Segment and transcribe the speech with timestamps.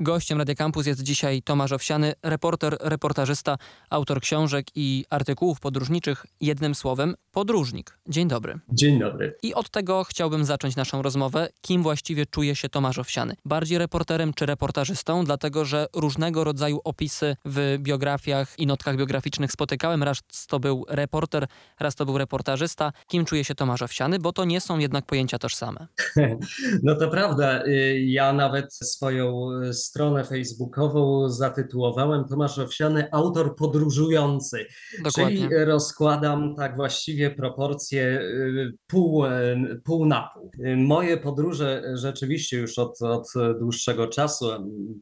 [0.00, 3.58] Gościem Radia Campus jest dzisiaj Tomasz Owsiany, reporter, reportażysta,
[3.90, 6.26] autor książek i artykułów podróżniczych.
[6.40, 7.98] Jednym słowem, podróżnik.
[8.08, 8.58] Dzień dobry.
[8.72, 9.34] Dzień dobry.
[9.42, 11.48] I od tego chciałbym zacząć naszą rozmowę.
[11.60, 13.34] Kim właściwie czuje się Tomasz Owsiany?
[13.44, 15.24] Bardziej reporterem czy reportażystą?
[15.24, 20.02] Dlatego, że różnego rodzaju opisy w biografiach i notkach biograficznych spotykałem.
[20.02, 21.46] Raz to był reporter,
[21.80, 22.92] raz to był reportażysta.
[23.06, 24.18] Kim czuje się Tomasz Owsiany?
[24.18, 25.86] Bo to nie są jednak pojęcia tożsame.
[26.82, 27.64] No to prawda.
[27.64, 29.50] Y, ja nawet swoją
[29.88, 34.66] stronę facebookową zatytułowałem Tomasz Owsiany, autor podróżujący.
[35.04, 35.36] Dokładnie.
[35.36, 40.50] Czyli rozkładam tak właściwie proporcje y, pół, y, pół na pół.
[40.76, 43.26] Moje podróże rzeczywiście już od, od
[43.58, 44.46] dłuższego czasu,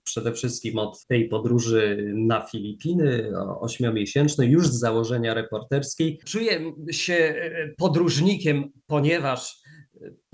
[0.04, 7.74] przede wszystkim od tej podróży na Filipiny, ośmiomiesięcznej, już z założenia reporterskiej, czuję się y,
[7.78, 9.65] podróżnikiem, ponieważ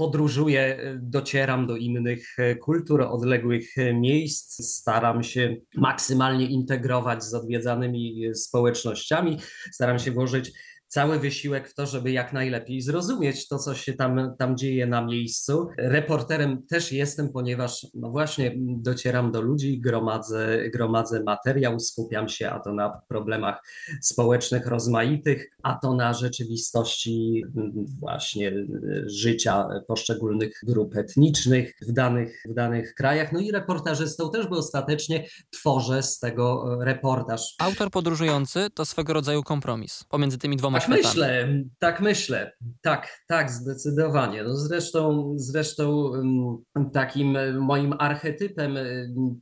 [0.02, 9.38] podróżuję, docieram do innych kultur, odległych miejsc, staram się maksymalnie integrować z odwiedzanymi społecznościami,
[9.72, 10.52] staram się włożyć
[10.92, 15.04] cały wysiłek w to, żeby jak najlepiej zrozumieć to, co się tam, tam dzieje na
[15.04, 15.68] miejscu.
[15.78, 22.60] Reporterem też jestem, ponieważ no właśnie docieram do ludzi, gromadzę, gromadzę materiał, skupiam się a
[22.60, 23.62] to na problemach
[24.00, 27.44] społecznych rozmaitych, a to na rzeczywistości
[28.00, 28.52] właśnie
[29.06, 33.32] życia poszczególnych grup etnicznych w danych, w danych krajach.
[33.32, 37.54] No i reportażystą też, bo ostatecznie tworzę z tego reportaż.
[37.58, 42.52] Autor podróżujący to swego rodzaju kompromis pomiędzy tymi dwoma tak myślę, tak myślę.
[42.82, 44.44] Tak, tak, zdecydowanie.
[44.44, 46.12] No zresztą, zresztą
[46.92, 48.76] takim moim archetypem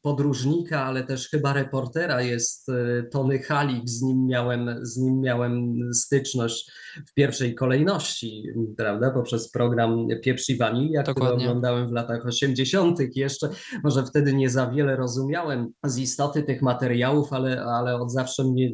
[0.02, 3.88] podróżnika, ale też chyba reportera jest e, Tony Halik.
[3.88, 6.70] Z nim miałem, z nim miałem styczność
[7.08, 8.42] w pierwszej kolejności,
[8.77, 12.98] prawda, poprzez program Pieprz i Wanilia, który oglądałem w latach 80.
[13.16, 13.48] jeszcze.
[13.84, 18.70] Może wtedy nie za wiele rozumiałem z istoty tych materiałów, ale, ale od zawsze mnie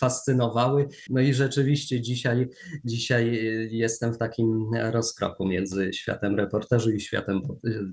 [0.00, 0.88] fascynowały.
[1.10, 2.48] No i rzeczywiście dzisiaj,
[2.84, 7.40] dzisiaj jestem w takim rozkroku między światem reportażu i światem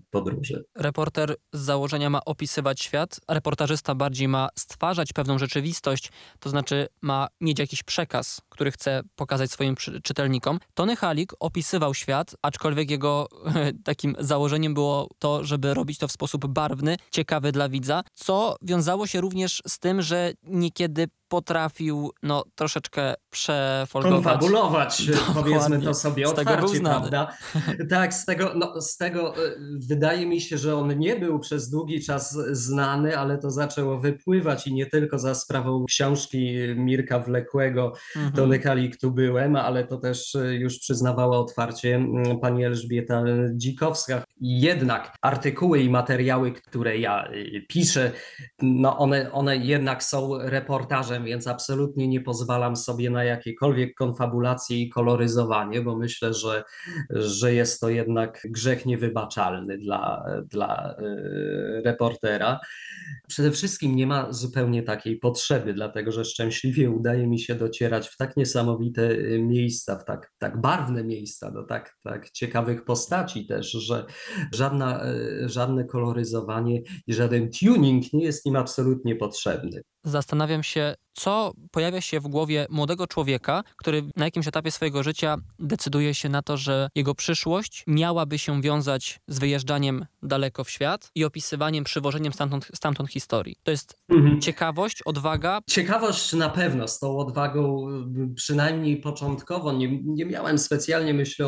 [0.09, 0.63] podróży.
[0.75, 6.87] Reporter z założenia ma opisywać świat, a reportażysta bardziej ma stwarzać pewną rzeczywistość, to znaczy
[7.01, 10.59] ma mieć jakiś przekaz, który chce pokazać swoim czytelnikom.
[10.73, 13.27] Tony Halik opisywał świat, aczkolwiek jego
[13.83, 19.07] takim założeniem było to, żeby robić to w sposób barwny, ciekawy dla widza, co wiązało
[19.07, 24.23] się również z tym, że niekiedy potrafił no, troszeczkę przefolgować.
[24.23, 27.27] Konfabulować, powiedzmy to sobie otwarcie, prawda?
[27.89, 29.39] Tak, z tego, no, z tego e,
[29.87, 34.67] wydaje mi się, że on nie był przez długi czas znany, ale to zaczęło wypływać
[34.67, 38.35] i nie tylko za sprawą książki Mirka Wlekłego, mhm.
[38.35, 42.07] Tony Kalik tu byłem, ale to też e, już przyznawała otwarcie
[42.41, 43.23] pani Elżbieta
[43.53, 44.23] Dzikowska.
[44.41, 47.29] Jednak artykuły i materiały, które ja
[47.67, 48.11] piszę,
[48.61, 54.89] no one, one jednak są reportażem więc absolutnie nie pozwalam sobie na jakiekolwiek konfabulacje i
[54.89, 56.63] koloryzowanie, bo myślę, że,
[57.09, 62.59] że jest to jednak grzech niewybaczalny dla, dla e, reportera.
[63.27, 68.17] Przede wszystkim nie ma zupełnie takiej potrzeby, dlatego że szczęśliwie udaje mi się docierać w
[68.17, 73.71] tak niesamowite e, miejsca, w tak, tak barwne miejsca, do tak, tak ciekawych postaci też,
[73.71, 74.05] że
[74.53, 81.53] żadna, e, żadne koloryzowanie i żaden tuning nie jest im absolutnie potrzebny zastanawiam się, co
[81.71, 86.41] pojawia się w głowie młodego człowieka, który na jakimś etapie swojego życia decyduje się na
[86.41, 92.33] to, że jego przyszłość miałaby się wiązać z wyjeżdżaniem daleko w świat i opisywaniem, przywożeniem
[92.33, 93.55] stamtąd, stamtąd historii.
[93.63, 94.41] To jest mhm.
[94.41, 95.59] ciekawość, odwaga.
[95.69, 97.87] Ciekawość na pewno, z tą odwagą
[98.35, 101.47] przynajmniej początkowo nie, nie miałem specjalnie, myślę,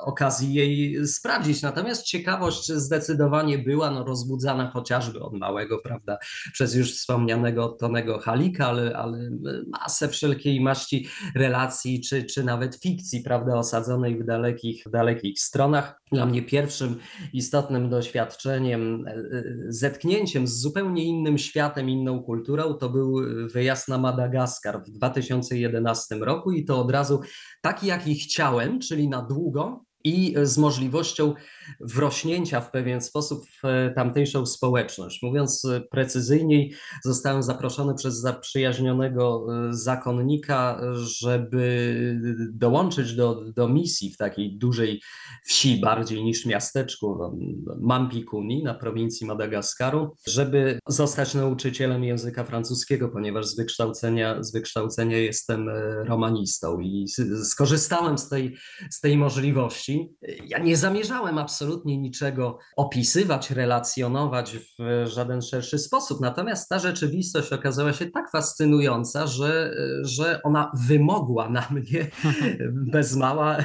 [0.00, 1.62] okazji jej sprawdzić.
[1.62, 6.18] Natomiast ciekawość zdecydowanie była no, rozbudzana chociażby od małego, prawda,
[6.52, 9.30] przez już wspomnianego Tonego Halika, ale ale
[9.66, 16.02] masę wszelkiej maści relacji, czy, czy nawet fikcji, prawda, osadzonej w dalekich, w dalekich stronach.
[16.12, 16.98] Dla mnie pierwszym
[17.32, 19.22] istotnym doświadczeniem, e, e,
[19.68, 23.16] zetknięciem z zupełnie innym światem, inną kulturą, to był
[23.52, 27.20] wyjazd na Madagaskar w 2011 roku i to od razu
[27.62, 31.34] taki, jaki chciałem, czyli na długo, i z możliwością
[31.80, 35.22] wrośnięcia w pewien sposób w tamtejszą społeczność.
[35.22, 36.74] Mówiąc precyzyjniej,
[37.04, 42.20] zostałem zaproszony przez zaprzyjaźnionego e, zakonnika, żeby
[42.52, 45.02] dołączyć do, do misji w takiej dużej
[45.44, 47.36] wsi, bardziej niż miasteczku, no,
[47.80, 55.68] Mampikuni na prowincji Madagaskaru, żeby zostać nauczycielem języka francuskiego, ponieważ z wykształcenia, z wykształcenia jestem
[55.68, 57.06] e, romanistą i
[57.44, 58.56] skorzystałem z tej,
[58.90, 60.08] z tej możliwości.
[60.46, 61.51] Ja nie zamierzałem absolutnie
[61.84, 69.74] niczego opisywać, relacjonować w żaden szerszy sposób, natomiast ta rzeczywistość okazała się tak fascynująca, że,
[70.02, 72.06] że ona wymogła na mnie
[72.92, 73.56] bez mała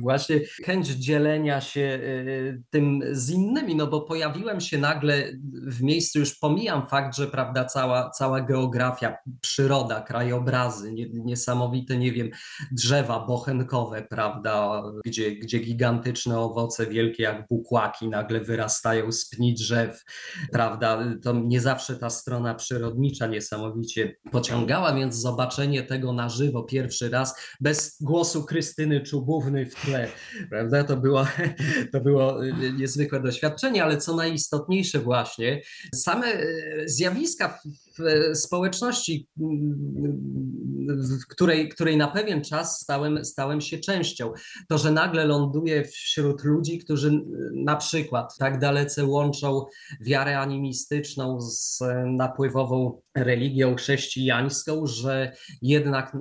[0.00, 2.00] właśnie chęć dzielenia się
[2.70, 5.24] tym z innymi, no bo pojawiłem się nagle
[5.66, 12.30] w miejscu, już pomijam fakt, że prawda, cała, cała geografia, przyroda, krajobrazy, niesamowite, nie wiem,
[12.72, 16.59] drzewa bochenkowe, prawda, gdzie, gdzie gigantyczne owoce,
[16.90, 20.04] wielkie jak bukłaki, nagle wyrastają z pni drzew,
[20.52, 27.10] prawda, to nie zawsze ta strona przyrodnicza niesamowicie pociągała, więc zobaczenie tego na żywo pierwszy
[27.10, 30.08] raz, bez głosu Krystyny Czubówny w tle,
[30.50, 31.26] prawda, to było,
[31.92, 32.38] to było
[32.78, 35.62] niezwykłe doświadczenie, ale co najistotniejsze właśnie,
[35.94, 36.26] same
[36.86, 37.89] zjawiska w
[38.34, 39.28] społeczności,
[41.20, 44.32] w której, której na pewien czas stałem, stałem się częścią.
[44.68, 47.20] To, że nagle ląduję wśród ludzi, którzy
[47.54, 49.64] na przykład tak dalece łączą
[50.00, 55.32] wiarę animistyczną z napływową religią chrześcijańską, że
[55.62, 56.16] jednak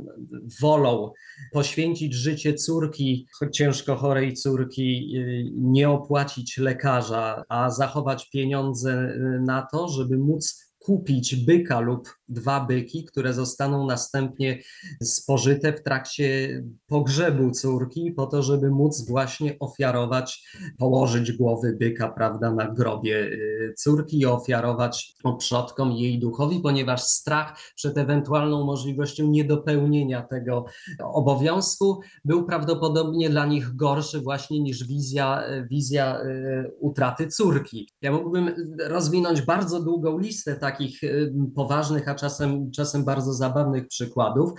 [0.61, 1.11] wolą
[1.53, 5.13] poświęcić życie córki, ciężko chorej córki,
[5.55, 13.03] nie opłacić lekarza, a zachować pieniądze na to, żeby móc kupić byka lub dwa byki,
[13.03, 14.59] które zostaną następnie
[15.03, 16.49] spożyte w trakcie
[16.87, 20.47] pogrzebu córki, po to, żeby móc właśnie ofiarować,
[20.77, 27.59] położyć głowy byka, prawda, na grobie y, córki i ofiarować przodkom jej duchowi, ponieważ strach
[27.75, 30.65] przed ewentualną możliwością niedopełnienia tego
[31.03, 37.89] obowiązku był prawdopodobnie dla nich gorszy właśnie niż wizja, wizja y, utraty córki.
[38.01, 44.51] Ja mógłbym rozwinąć bardzo długą listę takich y, poważnych, a czasem, czasem bardzo zabawnych przykładów,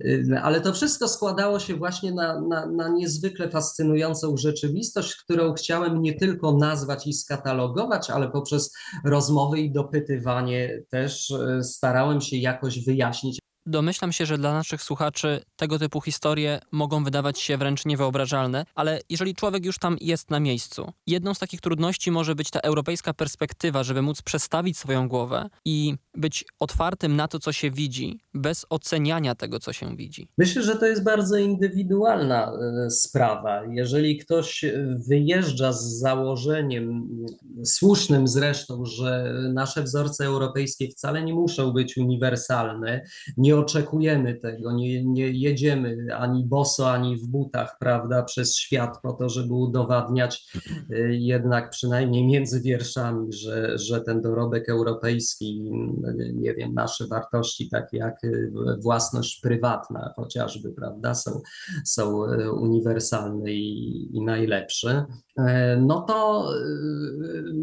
[0.00, 6.02] y, ale to wszystko składało się właśnie na, na, na niezwykle fascynującą rzeczywistość, którą chciałem
[6.02, 8.72] nie tylko nazwać i skatalogować, ale poprzez
[9.04, 13.38] rozmowy i dopytywanie też y, starałem się jakoś wyjaśnić.
[13.66, 19.00] Domyślam się, że dla naszych słuchaczy tego typu historie mogą wydawać się wręcz niewyobrażalne, ale
[19.10, 23.14] jeżeli człowiek już tam jest na miejscu, jedną z takich trudności może być ta europejska
[23.14, 28.66] perspektywa, żeby móc przestawić swoją głowę i być otwartym na to, co się widzi, bez
[28.70, 30.28] oceniania tego, co się widzi.
[30.38, 33.62] Myślę, że to jest bardzo indywidualna e, sprawa.
[33.70, 34.64] Jeżeli ktoś
[35.08, 37.08] wyjeżdża z założeniem,
[37.64, 43.04] słusznym zresztą, że nasze wzorce europejskie wcale nie muszą być uniwersalne,
[43.36, 49.12] nie oczekujemy tego, nie, nie jedziemy ani boso, ani w butach, prawda, przez świat po
[49.12, 50.52] to, żeby udowadniać
[50.90, 55.70] y, jednak przynajmniej między wierszami, że, że ten dorobek europejski,
[56.34, 58.52] nie wiem, nasze wartości takie jak y,
[58.82, 61.40] własność prywatna chociażby, prawda, są,
[61.84, 65.04] są y, uniwersalne i, i najlepsze.
[65.80, 66.48] No to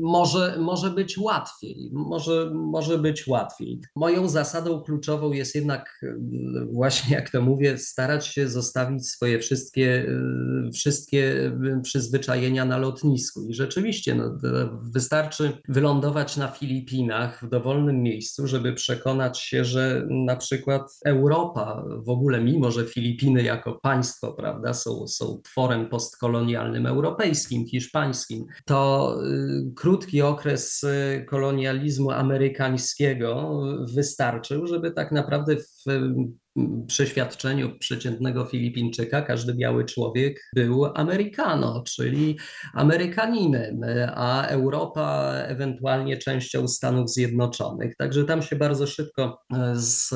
[0.02, 3.82] może, może być łatwiej, może, może być łatwiej.
[3.96, 6.16] Moją zasadą kluczową jest jednak e,
[6.72, 10.06] właśnie, jak to mówię, starać się zostawić swoje wszystkie,
[10.74, 11.52] wszystkie
[11.84, 13.48] przyzwyczajenia na lotnisku.
[13.50, 14.38] I rzeczywiście no,
[14.94, 22.10] wystarczy wylądować na Filipinach w dowolnym miejscu, żeby przekonać się, że na przykład Europa w
[22.10, 29.72] ogóle, mimo że Filipiny jako państwo, prawda, są, są tworem postkolonialnym europejskim, hiszpańskim, to y,
[29.92, 33.62] krótki okres y, kolonializmu amerykańskiego
[33.94, 35.84] wystarczył, żeby tak naprawdę w
[36.88, 42.38] przeświadczeniu przeciętnego Filipińczyka każdy biały człowiek był Amerykano, czyli
[42.74, 43.82] Amerykaninem,
[44.16, 47.96] a Europa ewentualnie częścią Stanów Zjednoczonych.
[47.98, 50.14] Także tam się bardzo szybko e, z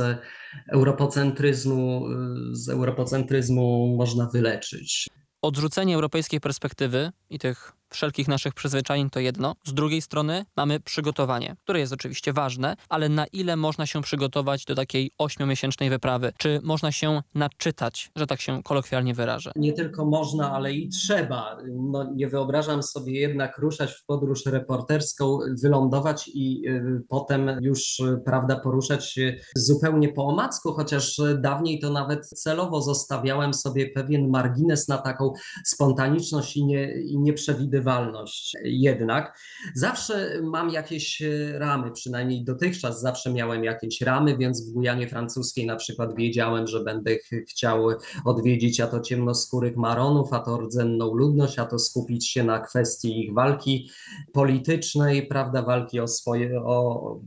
[0.74, 2.06] europocentryzmu,
[2.52, 5.08] z europocentryzmu można wyleczyć
[5.46, 9.56] odrzucenie europejskiej perspektywy i tych wszelkich naszych przyzwyczajeń to jedno.
[9.66, 14.66] Z drugiej strony mamy przygotowanie, które jest oczywiście ważne, ale na ile można się przygotować
[14.66, 16.34] do takiej ośmiomiesięcznej wyprawy?
[16.38, 19.52] Czy można się naczytać, że tak się kolokwialnie wyrażę?
[19.56, 21.58] Nie tylko można, ale i trzeba.
[21.68, 28.22] No, nie wyobrażam sobie jednak ruszać w podróż reporterską, wylądować i y, potem już, y,
[28.26, 34.88] prawda, poruszać się zupełnie po omacku, chociaż dawniej to nawet celowo zostawiałem sobie pewien margines
[34.88, 35.34] na taką
[35.66, 39.40] spontaniczność i, nie, i nieprzewidywalność przewidywalność jednak.
[39.74, 45.76] Zawsze mam jakieś ramy, przynajmniej dotychczas zawsze miałem jakieś ramy, więc w Gujanie Francuskiej na
[45.76, 47.16] przykład wiedziałem, że będę
[47.50, 47.88] chciał
[48.26, 53.20] odwiedzić a to ciemnoskórych Maronów, a to rdzenną ludność, a to skupić się na kwestii
[53.20, 53.90] ich walki
[54.34, 57.20] politycznej, prawda, walki o swoje, o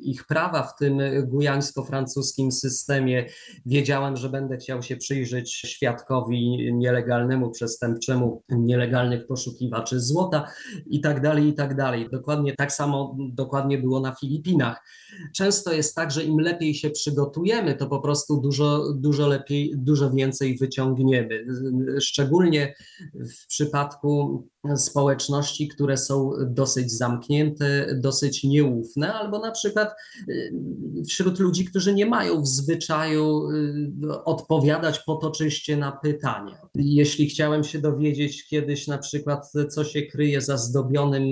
[0.00, 3.26] ich prawa w tym gujańsko-francuskim systemie.
[3.66, 10.46] Wiedziałem, że będę chciał się przyjrzeć świadkowi nielegalnemu, przestępczemu, nielegalnych poszukiwaczy złota
[10.86, 12.08] i tak dalej, i tak dalej.
[12.12, 14.82] Dokładnie tak samo dokładnie było na Filipinach.
[15.34, 20.10] Często jest tak, że im lepiej się przygotujemy, to po prostu dużo, dużo lepiej, dużo
[20.10, 21.46] więcej wyciągniemy.
[22.00, 22.74] Szczególnie
[23.14, 24.42] w przypadku
[24.76, 29.94] społeczności, które są dosyć zamknięte, dosyć nieufne, albo na przykład
[30.28, 30.52] y,
[31.08, 36.58] wśród ludzi, którzy nie mają w zwyczaju y, odpowiadać potoczyście na pytania.
[36.74, 41.26] Jeśli chciałem się dowiedzieć kiedyś na przykład, co się kryje za zdobionym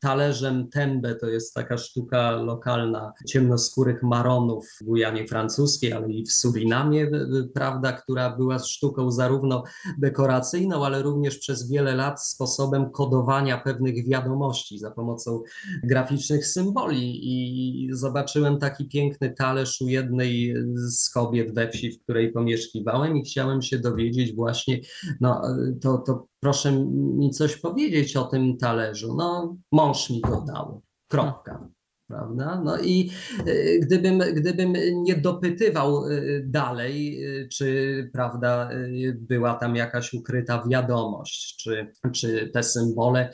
[0.00, 6.32] talerzem tembe, to jest taka sztuka lokalna ciemnoskórych maronów w Gujanie Francuskiej, ale i w
[6.32, 7.10] Surinamie,
[7.54, 9.62] prawda, która była sztuką zarówno
[9.98, 15.42] dekoracyjną, ale również przez wiele lat sposobem kodowania pewnych wiadomości za pomocą
[15.84, 17.20] graficznych symboli.
[17.22, 23.22] I zobaczyłem taki piękny talerz u jednej z kobiet we wsi, w której pomieszkiwałem, i
[23.22, 24.80] chciałem się dowiedzieć właśnie,
[25.20, 25.42] no
[25.80, 29.14] to, to proszę mi coś powiedzieć o tym talerzu.
[29.16, 30.82] No, mąż mi go dał.
[31.08, 31.75] Kropka
[32.08, 32.60] prawda?
[32.64, 33.10] No i
[33.46, 34.72] e, gdybym, gdybym
[35.02, 36.10] nie dopytywał e,
[36.44, 38.70] dalej, e, czy prawda,
[39.14, 43.32] była tam jakaś ukryta wiadomość, czy, czy te symbole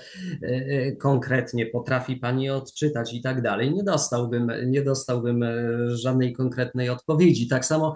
[1.01, 5.45] konkretnie potrafi pani odczytać i tak dalej, nie dostałbym, nie dostałbym
[5.89, 7.49] żadnej konkretnej odpowiedzi.
[7.49, 7.95] Tak samo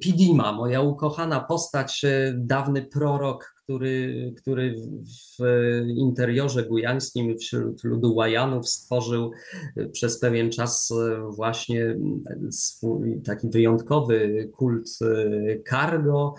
[0.00, 2.02] Pidima, moja ukochana postać,
[2.34, 4.74] dawny prorok, który, który
[5.38, 5.42] w
[5.96, 9.30] interiorze gujańskim wśród ludu Łajanów stworzył
[9.76, 11.96] e, przez pewien czas e, właśnie
[12.50, 16.34] swój taki wyjątkowy kult e, cargo,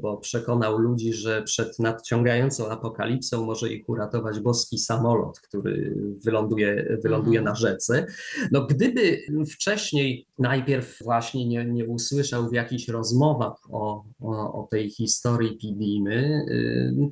[0.00, 7.38] bo przekonał ludzi, że przed nadciągającą apokalipsą może ich uratować boski samolot, który wyląduje, wyląduje
[7.38, 7.44] mhm.
[7.44, 8.06] na rzece.
[8.52, 14.90] No gdyby wcześniej najpierw właśnie nie, nie usłyszał w jakichś rozmowach o, o, o tej
[14.90, 16.46] historii Pidimy,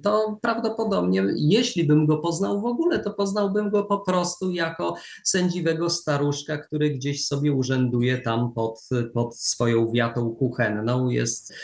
[0.03, 5.91] to prawdopodobnie, jeśli bym go poznał w ogóle, to poznałbym go po prostu jako sędziwego
[5.91, 8.81] staruszka, który gdzieś sobie urzęduje tam pod,
[9.15, 11.55] pod swoją wiatą kuchenną, jest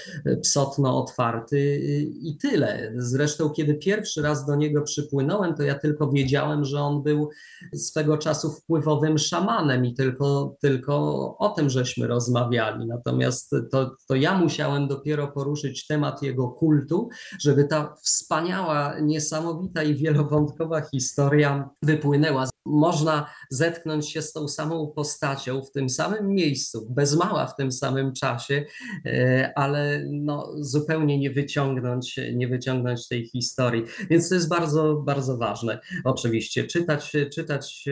[0.43, 1.79] psotno otwarty
[2.23, 2.93] i tyle.
[2.97, 7.31] Zresztą, kiedy pierwszy raz do niego przypłynąłem, to ja tylko wiedziałem, że on był
[7.75, 10.95] swego czasu wpływowym szamanem i tylko, tylko
[11.39, 12.87] o tym żeśmy rozmawiali.
[12.87, 17.09] Natomiast to, to ja musiałem dopiero poruszyć temat jego kultu,
[17.41, 22.54] żeby ta wspaniała, niesamowita i wielowątkowa historia wypłynęła.
[22.67, 27.73] Można zetknąć się z tą samą postacią w tym samym miejscu, bez mała w tym
[27.73, 28.65] samym czasie,
[29.07, 33.85] e, ale no, zupełnie nie wyciągnąć, nie wyciągnąć tej historii.
[34.11, 35.81] Więc to jest bardzo, bardzo ważne.
[36.05, 37.85] Oczywiście czytać, czytać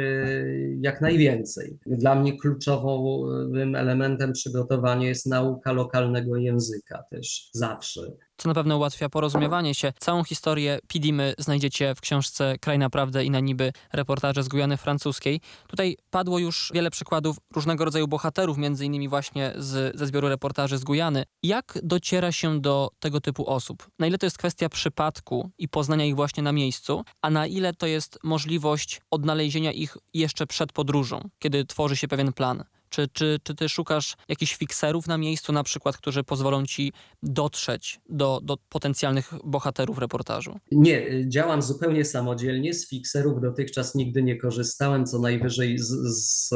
[0.81, 1.79] jak najwięcej.
[1.87, 8.13] Dla mnie kluczowym elementem przygotowania jest nauka lokalnego języka też zawsze
[8.43, 9.93] co na pewno ułatwia porozumiewanie się.
[9.99, 15.41] Całą historię Pidimy znajdziecie w książce Kraj Naprawdę i na niby reportaże z Gujany Francuskiej.
[15.69, 20.79] Tutaj padło już wiele przykładów różnego rodzaju bohaterów, między innymi właśnie z, ze zbioru reportaży
[20.79, 21.25] z Gujany.
[21.43, 23.87] Jak dociera się do tego typu osób?
[23.99, 27.75] Na ile to jest kwestia przypadku i poznania ich właśnie na miejscu, a na ile
[27.75, 32.65] to jest możliwość odnalezienia ich jeszcze przed podróżą, kiedy tworzy się pewien plan?
[32.93, 38.01] Czy, czy, czy ty szukasz jakichś fikserów na miejscu, na przykład, którzy pozwolą ci dotrzeć
[38.09, 40.59] do, do potencjalnych bohaterów reportażu?
[40.73, 42.75] Nie, działam zupełnie samodzielnie.
[42.75, 46.51] Z fikserów dotychczas nigdy nie korzystałem, co najwyżej z, z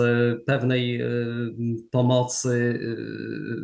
[0.47, 1.09] pewnej e,
[1.91, 2.81] pomocy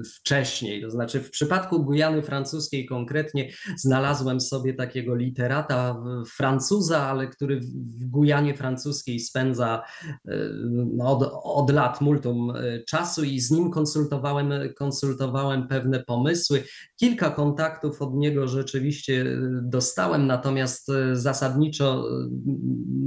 [0.00, 0.82] e, wcześniej.
[0.82, 6.02] To znaczy, w przypadku Gujany Francuskiej konkretnie znalazłem sobie takiego literata
[6.36, 9.82] Francuza, ale który w Gujanie Francuskiej spędza
[10.28, 10.38] e,
[10.70, 12.52] no, od, od lat multum
[12.86, 16.64] czasu i z nim konsultowałem, konsultowałem pewne pomysły.
[16.96, 22.04] Kilka kontaktów od niego rzeczywiście dostałem, natomiast zasadniczo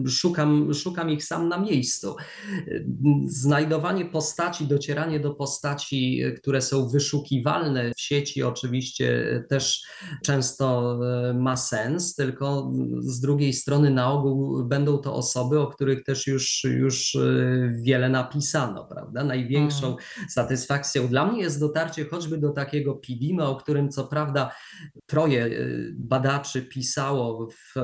[0.07, 2.15] szukam, szukam ich sam na miejscu.
[3.27, 9.83] Znajdowanie postaci, docieranie do postaci, które są wyszukiwalne w sieci, oczywiście też
[10.23, 10.99] często
[11.33, 16.63] ma sens, tylko z drugiej strony na ogół będą to osoby, o których też już,
[16.63, 17.17] już
[17.81, 19.23] wiele napisano, prawda?
[19.45, 19.99] Największą mm.
[20.29, 24.51] satysfakcją dla mnie jest dotarcie choćby do takiego PIDIMA, o którym co prawda
[25.05, 25.49] troje
[25.93, 27.79] badaczy pisało, w,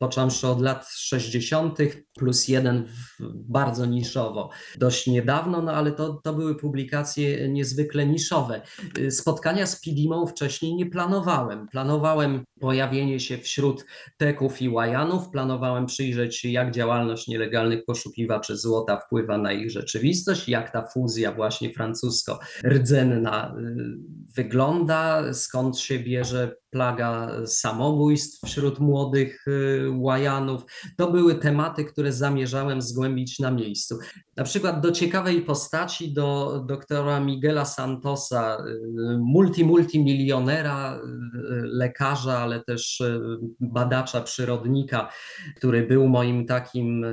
[0.00, 1.78] począwszy od lat 60.,
[2.18, 2.88] plus jeden
[3.34, 8.62] bardzo niszowo, dość niedawno, no ale to, to były publikacje niezwykle niszowe.
[9.10, 11.68] Spotkania z PIDIMą wcześniej nie planowałem.
[11.68, 13.84] Planowałem pojawienie się wśród
[14.16, 20.48] teków i łajanów, planowałem przyjrzeć się, jak działalność nielegalnych poszukiwaczy złota wpływa na ich rzeczywistość,
[20.48, 23.62] jak ta fuzja właśnie francusko-rdzenna y,
[24.36, 30.62] wygląda, skąd się bierze plaga samobójstw wśród młodych y, łajanów.
[30.96, 33.98] To były tematy, które zamierzałem zgłębić na miejscu.
[34.36, 41.00] Na przykład do ciekawej postaci, do doktora Miguela Santosa, y, multi-multimilionera,
[41.62, 43.02] lekarza, ale też
[43.60, 45.08] badacza, przyrodnika,
[45.56, 47.06] który był moim takim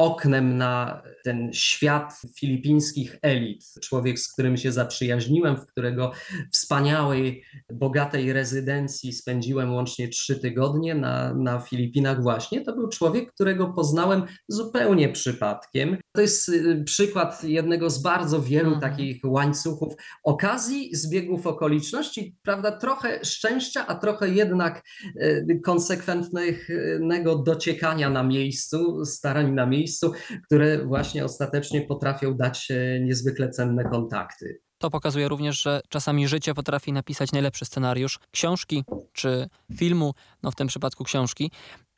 [0.00, 3.64] oknem na ten świat filipińskich elit.
[3.82, 6.12] Człowiek, z którym się zaprzyjaźniłem, w którego
[6.52, 13.72] wspaniałej, bogatej rezydencji spędziłem łącznie trzy tygodnie na, na Filipinach właśnie, to był człowiek, którego
[13.72, 15.96] poznałem zupełnie przypadkiem.
[16.12, 18.80] To jest y, przykład jednego z bardzo wielu mhm.
[18.80, 24.82] takich łańcuchów okazji, zbiegów okoliczności, prawda, trochę szczęścia, a trochę jednak
[25.16, 30.12] y, konsekwentnego dociekania na miejscu, starań na miejscu miejscu,
[30.46, 32.68] które właśnie ostatecznie potrafią dać
[33.00, 34.60] niezwykle cenne kontakty.
[34.78, 40.54] To pokazuje również, że czasami życie potrafi napisać najlepszy scenariusz książki czy filmu, no w
[40.54, 41.50] tym przypadku książki.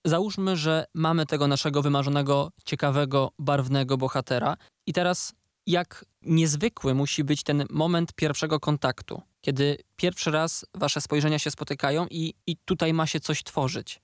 [0.04, 4.56] Załóżmy, że mamy tego naszego wymarzonego, ciekawego, barwnego bohatera.
[4.86, 5.34] I teraz,
[5.66, 12.06] jak niezwykły musi być ten moment pierwszego kontaktu, kiedy pierwszy raz wasze spojrzenia się spotykają
[12.10, 14.00] i, i tutaj ma się coś tworzyć.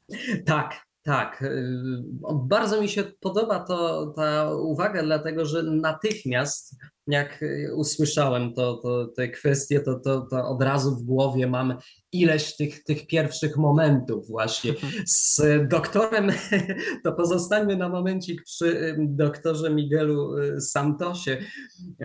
[0.46, 1.66] Tak, tak, y,
[2.34, 6.76] bardzo mi się podoba to, ta uwaga, dlatego że natychmiast
[7.08, 11.78] jak usłyszałem to, to, te kwestie, to, to, to od razu w głowie mam
[12.12, 14.74] ileś tych, tych pierwszych momentów właśnie.
[15.06, 16.30] Z doktorem,
[17.04, 21.38] to pozostańmy na momencik przy doktorze Miguelu y, Santosie.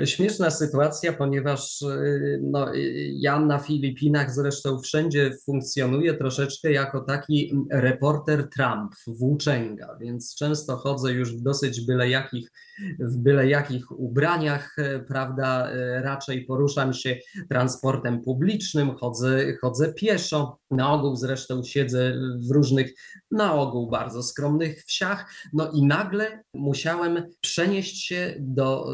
[0.06, 2.68] Śmieszna sytuacja, ponieważ y, no,
[3.14, 11.14] ja na Filipinach zresztą wszędzie funkcjonuję troszeczkę jako taki reporter Trump, włóczęga, więc często chodzę
[11.14, 12.52] już w dosyć byle jakich,
[13.00, 14.76] w byle jakich ubraniach,
[15.08, 17.18] prawda, y, raczej poruszam się
[17.50, 20.60] transportem publicznym, chodzę, chodzę pieszo.
[20.72, 22.14] Na ogół zresztą siedzę
[22.50, 22.94] w różnych,
[23.32, 25.32] na ogół bardzo skromnych wsiach.
[25.54, 28.86] No i nagle musiałem przenieść się do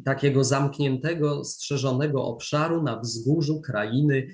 [0.00, 4.26] y, takiego zamkniętego, strzeżonego obszaru na wzgórzu krainy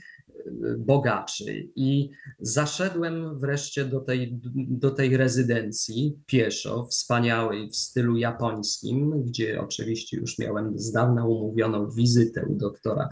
[0.78, 1.68] bogaczy.
[1.76, 10.16] I zaszedłem wreszcie do tej, do tej rezydencji pieszo, wspaniałej w stylu japońskim, gdzie oczywiście
[10.16, 13.08] już miałem z dawna umówioną wizytę u doktora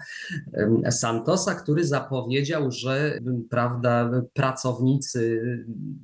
[0.90, 3.18] Santosa, który zapowiedział, że
[3.51, 5.42] prawda, pracownicy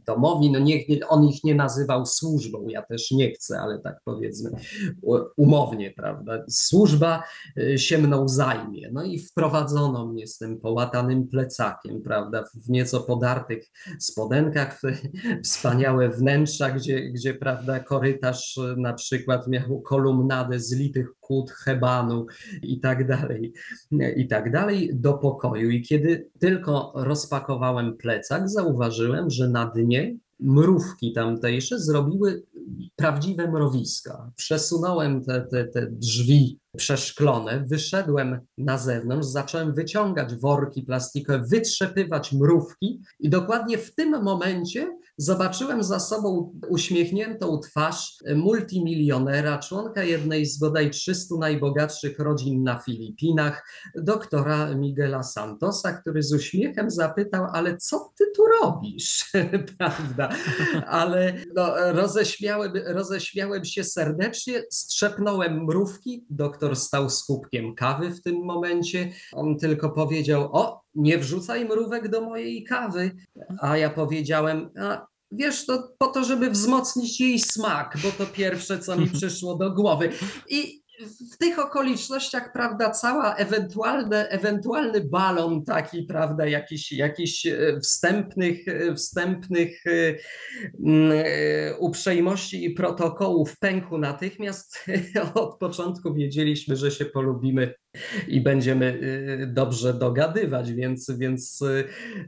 [0.07, 4.51] domowi, no niech on ich nie nazywał służbą, ja też nie chcę, ale tak powiedzmy
[5.37, 7.23] umownie, prawda, służba
[7.57, 8.91] e, się mną zajmie.
[8.93, 13.67] No i wprowadzono mnie z tym połatanym plecakiem, prawda, w nieco podartych
[13.99, 14.81] spodenkach,
[15.45, 22.27] wspaniałe wnętrza, gdzie, gdzie prawda, korytarz na przykład miał kolumnadę z litych kłód hebanu
[22.63, 23.53] i tak dalej,
[24.17, 25.71] i tak dalej, do pokoju.
[25.71, 32.43] I kiedy tylko rozpakowałem plecak, zauważyłem, że na dnie mrówki tamtejsze zrobiły
[32.97, 34.33] prawdziwe mrowiska.
[34.37, 43.03] Przesunąłem te, te, te drzwi przeszklone, wyszedłem na zewnątrz, zacząłem wyciągać worki plastikowe, wytrzepywać mrówki
[43.21, 50.91] i dokładnie w tym momencie zobaczyłem za sobą uśmiechniętą twarz multimilionera, członka jednej z bodaj
[50.91, 58.25] 300 najbogatszych rodzin na Filipinach, doktora Miguela Santosa, który z uśmiechem zapytał, ale co ty
[58.37, 59.33] tu robisz,
[59.79, 60.29] prawda?
[60.87, 68.45] Ale no, roześmiałem, roześmiałem się serdecznie, strzepnąłem mrówki, doktor stał z kubkiem kawy w tym
[68.45, 73.11] momencie, on tylko powiedział, o, nie wrzucaj mrówek do mojej kawy.
[73.61, 78.79] A ja powiedziałem, a wiesz, to po to, żeby wzmocnić jej smak, bo to pierwsze,
[78.79, 80.13] co mi przyszło do głowy.
[80.51, 88.95] I w tych okolicznościach, prawda, cała ewentualny, ewentualny balon taki, prawda, jakiś, e, wstępnych, e,
[88.95, 94.89] wstępnych e, uprzejmości i protokołów pękł natychmiast.
[95.35, 97.75] Od początku wiedzieliśmy, że się polubimy
[98.29, 98.99] i będziemy
[99.47, 101.65] dobrze dogadywać, więc, więc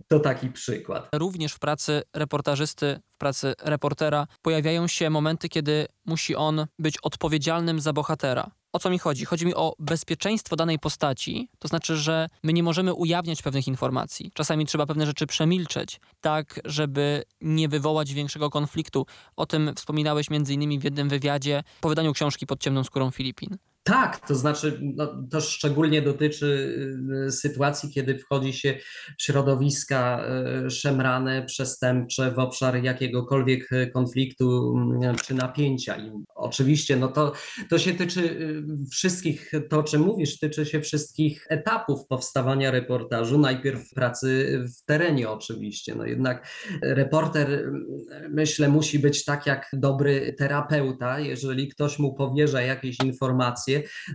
[0.08, 1.08] to taki przykład.
[1.14, 7.80] Również w pracy reportażysty, w pracy reportera pojawiają się momenty, kiedy musi on być odpowiedzialnym
[7.80, 9.24] za bohatera o co mi chodzi?
[9.24, 14.30] Chodzi mi o bezpieczeństwo danej postaci, to znaczy, że my nie możemy ujawniać pewnych informacji.
[14.34, 19.06] Czasami trzeba pewne rzeczy przemilczeć, tak, żeby nie wywołać większego konfliktu.
[19.36, 23.56] O tym wspominałeś między innymi w jednym wywiadzie po wydaniu książki pod ciemną skórą Filipin.
[23.82, 26.76] Tak, to znaczy no, to szczególnie dotyczy
[27.26, 28.78] y, sytuacji, kiedy wchodzi się
[29.18, 30.24] w środowiska
[30.66, 35.96] y, szemrane, przestępcze w obszar jakiegokolwiek y, konfliktu mm, czy napięcia.
[35.96, 37.32] I oczywiście no to,
[37.70, 38.36] to się tyczy
[38.90, 43.38] wszystkich, to o czym mówisz, tyczy się wszystkich etapów powstawania reportażu.
[43.38, 45.94] Najpierw pracy w terenie oczywiście.
[45.94, 46.48] No jednak
[46.82, 47.72] reporter
[48.30, 51.20] myślę musi być tak jak dobry terapeuta.
[51.20, 53.69] Jeżeli ktoś mu powierza jakieś informacje,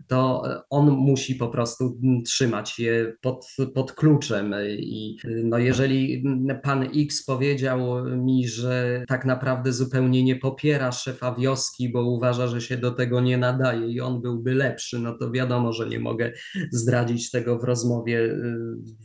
[0.08, 4.56] to on musi po prostu trzymać je pod, pod kluczem.
[4.80, 6.24] I no jeżeli
[6.64, 12.62] pan X powiedział mi, że tak naprawdę zupełnie nie popiera szefa wioski, bo uważa, że
[12.62, 16.32] się do tego nie nadaje i on byłby lepszy, no to wiadomo, że nie mogę
[16.72, 18.38] zdradzić tego w rozmowie,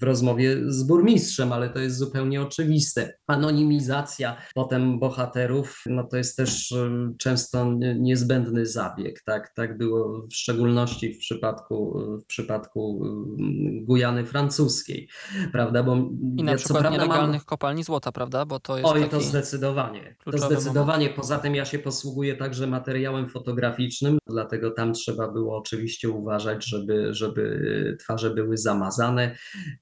[0.01, 3.15] w rozmowie z burmistrzem, ale to jest zupełnie oczywiste.
[3.27, 6.75] Anonimizacja potem bohaterów, no to jest też
[7.19, 15.09] często niezbędny zabieg, tak, tak było w szczególności w przypadku, w przypadku mm, Gujany francuskiej,
[15.53, 15.83] prawda?
[15.83, 15.97] Bo
[16.37, 17.47] I na ja, przykład prawda, nielegalnych mam...
[17.47, 18.47] kopalni złota, prawda?
[18.47, 20.17] Bo to jest Oj, to zdecydowanie.
[20.25, 21.05] To zdecydowanie.
[21.05, 21.17] Moment.
[21.17, 27.15] Poza tym ja się posługuję także materiałem fotograficznym, dlatego tam trzeba było oczywiście uważać, żeby,
[27.15, 29.37] żeby twarze były zamazane.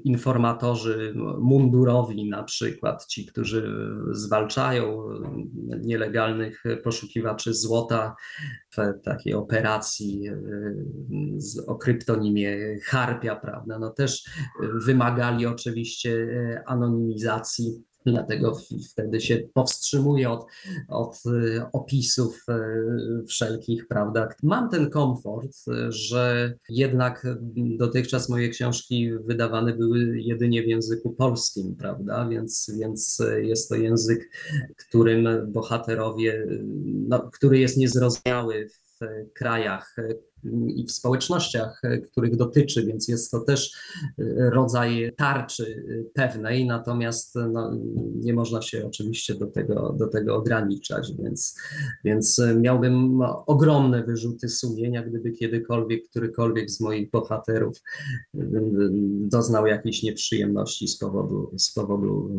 [0.04, 3.72] Informatorzy mundurowi na przykład, ci, którzy
[4.10, 5.08] zwalczają
[5.82, 8.16] nielegalnych poszukiwaczy złota
[9.04, 10.22] takiej operacji
[11.66, 14.24] o kryptonimie Harpia, prawda, no też
[14.86, 18.56] wymagali oczywiście e, anonimizacji dlatego
[18.90, 20.46] wtedy się powstrzymuje od,
[20.88, 22.58] od e, opisów e,
[23.28, 24.28] wszelkich, prawda.
[24.42, 25.56] Mam ten komfort,
[25.88, 33.68] że jednak dotychczas moje książki wydawane były jedynie w języku polskim, prawda, więc, więc jest
[33.68, 34.30] to język,
[34.76, 36.46] którym bohaterowie,
[36.84, 38.98] no, który jest niezrozumiały w
[39.34, 39.96] krajach
[40.76, 43.72] i w społecznościach, e, których dotyczy, więc jest to też
[44.18, 47.72] e, rodzaj tarczy e, pewnej, natomiast no,
[48.14, 51.56] nie można się oczywiście do tego, do tego ograniczać, więc,
[52.04, 57.82] więc miałbym ogromne wyrzuty sumienia, gdyby kiedykolwiek którykolwiek z moich bohaterów
[59.20, 62.30] doznał jakiejś nieprzyjemności z powodu, z powodu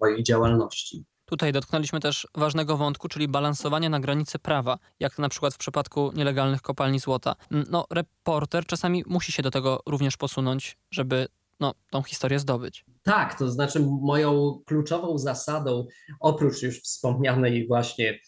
[0.00, 1.04] mojej działalności.
[1.26, 6.12] Tutaj dotknęliśmy też ważnego wątku, czyli balansowania na granicy prawa, jak na przykład w przypadku
[6.14, 7.36] nielegalnych kopalni złota.
[7.50, 11.28] No, reporter czasami musi się do tego również posunąć, żeby
[11.60, 12.84] no, tą historię zdobyć.
[13.04, 15.86] Tak, to znaczy moją kluczową zasadą,
[16.20, 18.18] oprócz już wspomnianej właśnie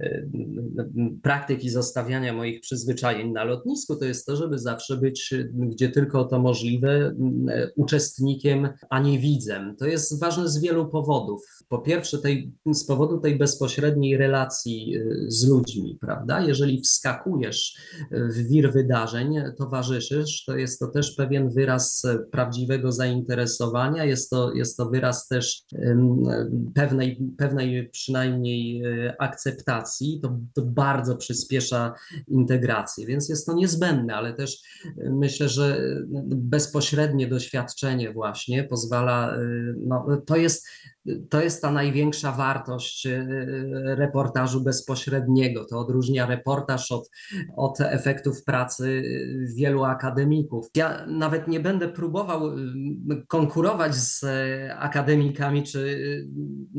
[0.00, 0.28] y,
[1.22, 6.38] praktyki zostawiania moich przyzwyczajeń na lotnisku, to jest to, żeby zawsze być, gdzie tylko to
[6.38, 9.76] możliwe, y, uczestnikiem, a nie widzem.
[9.76, 11.42] To jest ważne z wielu powodów.
[11.68, 14.94] Po pierwsze, tej, z powodu tej bezpośredniej relacji
[15.28, 16.40] z ludźmi, prawda?
[16.40, 17.76] Jeżeli wskakujesz
[18.10, 24.52] w wir wydarzeń, towarzyszysz, to jest to też pewien wyraz prawdziwego zainteresowania, jest jest to,
[24.54, 25.62] jest to wyraz też
[26.74, 31.94] pewnej, pewnej przynajmniej e, akceptacji, to, to bardzo przyspiesza
[32.28, 34.62] integrację, więc jest to niezbędne, ale też
[34.98, 35.80] e, myślę, że
[36.26, 39.40] bezpośrednie doświadczenie właśnie pozwala, e,
[39.78, 40.66] no, to jest
[41.30, 43.08] to jest ta największa wartość
[43.84, 45.64] reportażu bezpośredniego.
[45.64, 47.10] To odróżnia reportaż od,
[47.56, 49.02] od efektów pracy
[49.56, 50.66] wielu akademików.
[50.74, 52.52] Ja nawet nie będę próbował
[53.28, 54.24] konkurować z
[54.78, 56.26] akademikami czy y,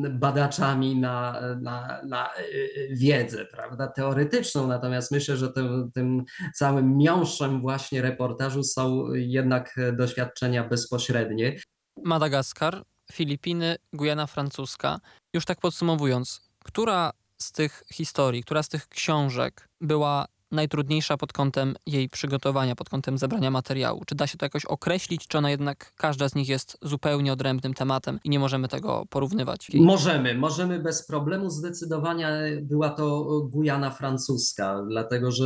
[0.10, 6.24] badaczami na, na, na y, wiedzę prawda, teoretyczną, natomiast myślę, że tym, tym
[6.56, 11.56] całym miąższem właśnie reportażu są jednak doświadczenia bezpośrednie.
[12.04, 15.00] Madagaskar, Filipiny, Gujana Francuska.
[15.34, 21.76] Już tak podsumowując, która z tych historii, która z tych książek była najtrudniejsza pod kątem
[21.86, 24.04] jej przygotowania, pod kątem zebrania materiału?
[24.06, 27.74] Czy da się to jakoś określić, czy ona jednak każda z nich jest zupełnie odrębnym
[27.74, 29.72] tematem i nie możemy tego porównywać?
[29.74, 31.50] Możemy, możemy bez problemu.
[31.50, 32.28] Zdecydowanie
[32.62, 35.46] była to Gujana francuska, dlatego że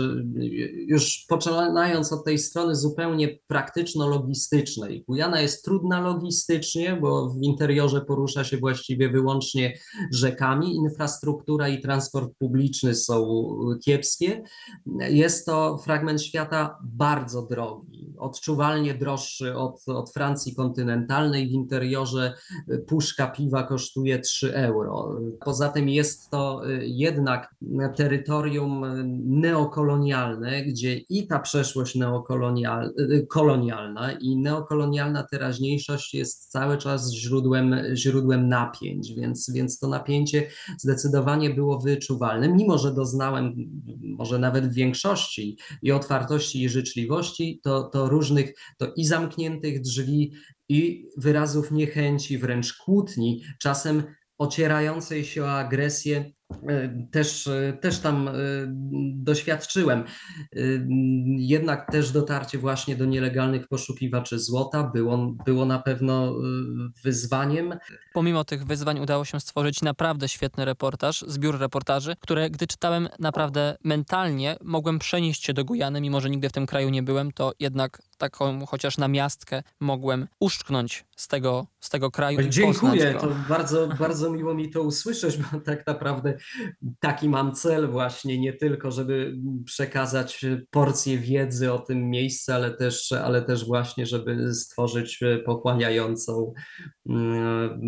[0.87, 8.43] już poczynając od tej strony zupełnie praktyczno-logistycznej, Gujana jest trudna logistycznie, bo w interiorze porusza
[8.43, 9.77] się właściwie wyłącznie
[10.11, 13.47] rzekami, infrastruktura i transport publiczny są
[13.85, 14.43] kiepskie
[14.99, 18.00] jest to fragment świata bardzo drogi.
[18.21, 21.47] Odczuwalnie droższy od, od Francji kontynentalnej.
[21.47, 22.33] W interiorze
[22.87, 25.19] puszka piwa kosztuje 3 euro.
[25.45, 27.55] Poza tym jest to jednak
[27.95, 28.85] terytorium
[29.25, 39.13] neokolonialne, gdzie i ta przeszłość neokolonialna i neokolonialna teraźniejszość jest cały czas źródłem, źródłem napięć,
[39.13, 43.53] więc, więc to napięcie zdecydowanie było wyczuwalne, mimo że doznałem
[44.03, 50.31] może nawet w większości i otwartości i życzliwości, to, to różnych, to i zamkniętych drzwi,
[50.69, 54.03] i wyrazów niechęci, wręcz kłótni, czasem
[54.37, 56.31] ocierającej się o agresję
[57.11, 58.31] też, e, też tam e,
[59.15, 60.03] doświadczyłem.
[61.37, 66.35] Jednak też dotarcie właśnie do nielegalnych poszukiwaczy złota było, było na pewno
[67.03, 67.73] wyzwaniem.
[68.13, 73.77] Pomimo tych wyzwań udało się stworzyć naprawdę świetny reportaż, zbiór reportaży, które gdy czytałem naprawdę
[73.83, 77.53] mentalnie, mogłem przenieść się do Gujany, mimo że nigdy w tym kraju nie byłem, to
[77.59, 82.39] jednak taką chociaż na miastkę mogłem uszczknąć z tego, z tego kraju.
[82.49, 86.37] Dziękuję, to bardzo, bardzo miło mi to usłyszeć, bo tak naprawdę
[86.99, 93.11] taki mam cel właśnie, nie tylko, żeby przekazać porcję wiedzy o tym miejscu, ale też,
[93.11, 96.53] ale też właśnie, żeby stworzyć pochłaniającą
[97.09, 97.79] mm,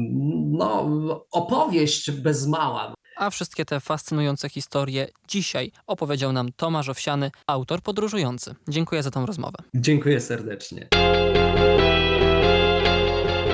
[0.52, 0.90] no,
[1.32, 2.94] opowieść bez mała.
[3.16, 8.56] A wszystkie te fascynujące historie dzisiaj opowiedział nam Tomasz Owsiany, autor podróżujący.
[8.68, 9.58] Dziękuję za tą rozmowę.
[9.74, 10.88] Dziękuję serdecznie.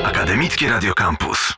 [0.03, 1.53] Akademickie Radio Campus.